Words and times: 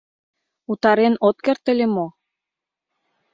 Утарен 0.71 1.13
от 1.27 1.37
керт 1.45 1.63
ыле 1.71 1.87
мо? 1.95 2.07